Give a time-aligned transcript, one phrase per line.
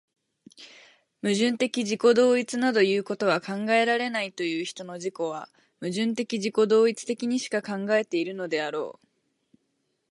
[1.21, 5.47] 矛盾的自己同一などいうことは考えられないという人の自己は、
[5.79, 9.07] 矛盾的自己同一的にしか考えているのであろう。